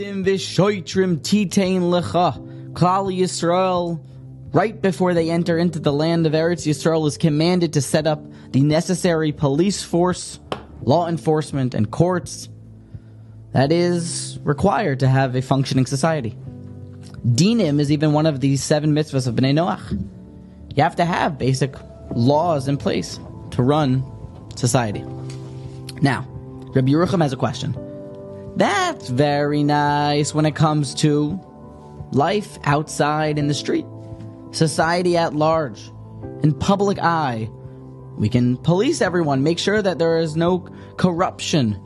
Shoiftim 0.00 0.24
v'shoitrim 0.24 1.18
titain 1.18 1.82
lecha. 1.82 2.72
Klal 2.72 3.14
Yisrael, 3.14 4.02
right 4.54 4.80
before 4.80 5.12
they 5.12 5.30
enter 5.30 5.58
into 5.58 5.78
the 5.78 5.92
land 5.92 6.26
of 6.26 6.32
Eretz 6.32 6.66
Yisrael, 6.66 7.06
is 7.06 7.18
commanded 7.18 7.74
to 7.74 7.82
set 7.82 8.06
up 8.06 8.24
the 8.52 8.62
necessary 8.62 9.30
police 9.32 9.82
force, 9.82 10.40
law 10.82 11.06
enforcement, 11.06 11.74
and 11.74 11.90
courts 11.90 12.48
that 13.52 13.72
is 13.72 14.38
required 14.42 15.00
to 15.00 15.08
have 15.08 15.34
a 15.34 15.42
functioning 15.42 15.84
society. 15.84 16.34
Dinim 17.26 17.78
is 17.78 17.92
even 17.92 18.12
one 18.14 18.24
of 18.24 18.40
the 18.40 18.56
seven 18.56 18.94
mitzvahs 18.94 19.26
of 19.26 19.34
Bnei 19.34 19.52
Noach. 19.52 19.90
You 20.74 20.82
have 20.82 20.96
to 20.96 21.04
have 21.04 21.36
basic 21.36 21.74
laws 22.14 22.68
in 22.68 22.78
place 22.78 23.18
to 23.50 23.62
run 23.62 24.02
society. 24.56 25.04
Now, 26.00 26.26
Rabbi 26.72 26.92
Yerucham 26.92 27.20
has 27.20 27.34
a 27.34 27.36
question. 27.36 27.89
That's 28.56 29.08
very 29.08 29.62
nice 29.62 30.34
when 30.34 30.44
it 30.44 30.54
comes 30.54 30.94
to 30.96 31.40
life 32.12 32.58
outside 32.64 33.38
in 33.38 33.46
the 33.46 33.54
street, 33.54 33.86
society 34.50 35.16
at 35.16 35.34
large, 35.34 35.90
in 36.42 36.52
public 36.52 36.98
eye. 36.98 37.48
We 38.16 38.28
can 38.28 38.56
police 38.56 39.00
everyone, 39.00 39.42
make 39.42 39.58
sure 39.58 39.80
that 39.80 39.98
there 39.98 40.18
is 40.18 40.36
no 40.36 40.68
corruption. 40.96 41.78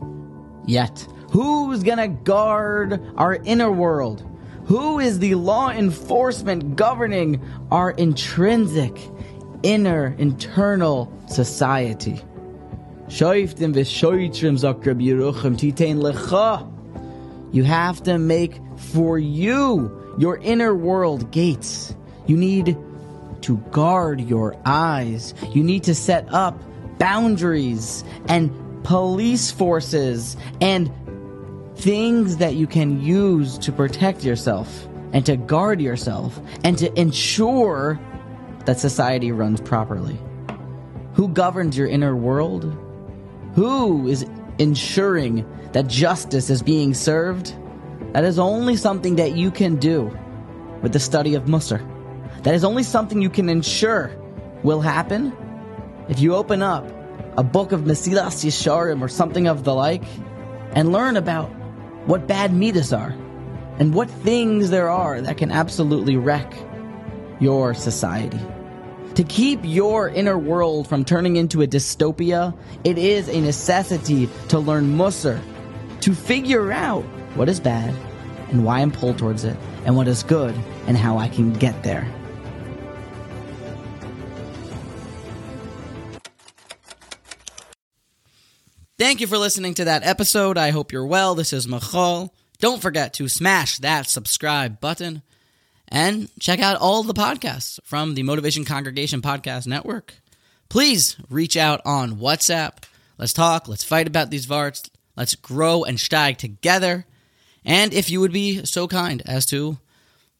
Yet, 0.66 1.06
who's 1.30 1.82
gonna 1.82 2.08
guard 2.08 3.00
our 3.16 3.34
inner 3.44 3.70
world? 3.70 4.28
Who 4.66 4.98
is 4.98 5.18
the 5.18 5.34
law 5.34 5.70
enforcement 5.70 6.74
governing 6.74 7.42
our 7.70 7.90
intrinsic, 7.90 8.98
inner, 9.62 10.16
internal 10.18 11.12
society? 11.28 12.22
Shoiftim 13.08 13.74
v'shoitrim 13.74 14.58
lecha. 16.00 16.70
You 17.52 17.64
have 17.64 18.02
to 18.04 18.18
make 18.18 18.60
for 18.76 19.18
you, 19.18 20.14
your 20.18 20.38
inner 20.38 20.74
world, 20.74 21.30
gates. 21.30 21.94
You 22.26 22.36
need 22.36 22.76
to 23.42 23.56
guard 23.70 24.20
your 24.22 24.56
eyes. 24.64 25.34
You 25.52 25.62
need 25.62 25.84
to 25.84 25.94
set 25.94 26.32
up 26.32 26.58
boundaries 26.98 28.02
and 28.28 28.50
police 28.84 29.50
forces 29.50 30.36
and 30.60 30.90
things 31.76 32.38
that 32.38 32.54
you 32.54 32.66
can 32.66 33.02
use 33.02 33.58
to 33.58 33.72
protect 33.72 34.24
yourself 34.24 34.88
and 35.12 35.26
to 35.26 35.36
guard 35.36 35.80
yourself 35.80 36.40
and 36.64 36.78
to 36.78 36.92
ensure 36.98 38.00
that 38.64 38.80
society 38.80 39.30
runs 39.30 39.60
properly. 39.60 40.18
Who 41.12 41.28
governs 41.28 41.76
your 41.76 41.86
inner 41.86 42.16
world? 42.16 42.76
Who 43.54 44.08
is 44.08 44.26
ensuring 44.58 45.46
that 45.72 45.86
justice 45.86 46.50
is 46.50 46.62
being 46.62 46.92
served? 46.92 47.54
That 48.12 48.24
is 48.24 48.38
only 48.38 48.76
something 48.76 49.16
that 49.16 49.36
you 49.36 49.50
can 49.50 49.76
do 49.76 50.16
with 50.82 50.92
the 50.92 51.00
study 51.00 51.34
of 51.34 51.44
Musar. 51.44 51.82
That 52.42 52.54
is 52.54 52.64
only 52.64 52.82
something 52.82 53.22
you 53.22 53.30
can 53.30 53.48
ensure 53.48 54.10
will 54.62 54.80
happen 54.80 55.32
if 56.08 56.20
you 56.20 56.34
open 56.34 56.62
up 56.62 56.90
a 57.36 57.44
book 57.44 57.72
of 57.72 57.82
Mesilas 57.82 58.44
Yesharim 58.44 59.00
or 59.00 59.08
something 59.08 59.46
of 59.46 59.64
the 59.64 59.74
like 59.74 60.04
and 60.72 60.92
learn 60.92 61.16
about 61.16 61.48
what 62.06 62.26
bad 62.26 62.52
midas 62.52 62.92
are 62.92 63.14
and 63.78 63.94
what 63.94 64.10
things 64.10 64.70
there 64.70 64.88
are 64.88 65.20
that 65.20 65.36
can 65.36 65.50
absolutely 65.50 66.16
wreck 66.16 66.52
your 67.40 67.74
society. 67.74 68.40
To 69.14 69.22
keep 69.22 69.60
your 69.62 70.08
inner 70.08 70.36
world 70.36 70.88
from 70.88 71.04
turning 71.04 71.36
into 71.36 71.62
a 71.62 71.68
dystopia, 71.68 72.52
it 72.82 72.98
is 72.98 73.28
a 73.28 73.40
necessity 73.40 74.28
to 74.48 74.58
learn 74.58 74.96
Musar, 74.96 75.40
to 76.00 76.14
figure 76.16 76.72
out 76.72 77.04
what 77.36 77.48
is 77.48 77.60
bad 77.60 77.94
and 78.50 78.64
why 78.64 78.80
I'm 78.80 78.90
pulled 78.90 79.16
towards 79.18 79.44
it, 79.44 79.56
and 79.84 79.96
what 79.96 80.08
is 80.08 80.24
good 80.24 80.54
and 80.88 80.96
how 80.96 81.18
I 81.18 81.28
can 81.28 81.52
get 81.52 81.80
there. 81.84 82.12
Thank 88.98 89.20
you 89.20 89.28
for 89.28 89.38
listening 89.38 89.74
to 89.74 89.84
that 89.84 90.02
episode. 90.02 90.58
I 90.58 90.70
hope 90.70 90.90
you're 90.90 91.06
well. 91.06 91.36
This 91.36 91.52
is 91.52 91.68
Michal. 91.68 92.34
Don't 92.58 92.82
forget 92.82 93.14
to 93.14 93.28
smash 93.28 93.78
that 93.78 94.08
subscribe 94.08 94.80
button 94.80 95.22
and 95.88 96.28
check 96.40 96.60
out 96.60 96.76
all 96.76 97.02
the 97.02 97.14
podcasts 97.14 97.78
from 97.84 98.14
the 98.14 98.22
Motivation 98.22 98.64
Congregation 98.64 99.22
Podcast 99.22 99.66
Network. 99.66 100.14
Please 100.68 101.16
reach 101.28 101.56
out 101.56 101.80
on 101.84 102.16
WhatsApp. 102.16 102.84
Let's 103.18 103.32
talk. 103.32 103.68
Let's 103.68 103.84
fight 103.84 104.06
about 104.06 104.30
these 104.30 104.46
varts. 104.46 104.88
Let's 105.16 105.34
grow 105.34 105.84
and 105.84 105.98
steig 105.98 106.38
together. 106.38 107.06
And 107.64 107.94
if 107.94 108.10
you 108.10 108.20
would 108.20 108.32
be 108.32 108.64
so 108.64 108.88
kind 108.88 109.22
as 109.24 109.46
to 109.46 109.78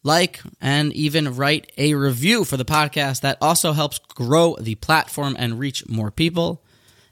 like 0.02 0.40
and 0.60 0.92
even 0.92 1.36
write 1.36 1.72
a 1.78 1.94
review 1.94 2.44
for 2.44 2.56
the 2.56 2.64
podcast, 2.64 3.20
that 3.20 3.38
also 3.40 3.72
helps 3.72 3.98
grow 3.98 4.56
the 4.60 4.74
platform 4.74 5.36
and 5.38 5.58
reach 5.58 5.88
more 5.88 6.10
people. 6.10 6.62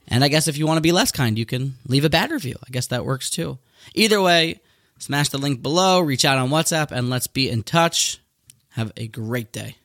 And 0.09 0.25
I 0.25 0.29
guess 0.29 0.49
if 0.49 0.59
you 0.59 0.67
want 0.67 0.79
to 0.79 0.83
be 0.83 0.93
less 0.93 1.13
kind, 1.13 1.39
you 1.39 1.47
can 1.47 1.77
leave 1.87 2.05
a 2.05 2.11
bad 2.11 2.31
review. 2.31 2.57
I 2.67 2.71
guess 2.71 2.89
that 2.89 3.05
works 3.05 3.31
too. 3.31 3.59
Either 3.95 4.21
way, 4.21 4.61
smash 4.99 5.31
the 5.31 5.39
link 5.39 5.63
below, 5.63 6.01
reach 6.01 6.25
out 6.25 6.39
on 6.39 6.51
WhatsApp, 6.51 6.91
and 6.91 7.09
let's 7.09 7.27
be 7.27 7.49
in 7.49 7.63
touch. 7.63 8.19
Have 8.73 8.93
a 8.97 9.07
great 9.09 9.53
day. 9.53 9.77